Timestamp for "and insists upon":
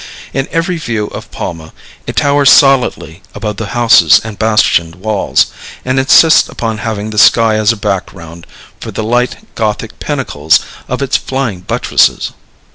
5.85-6.79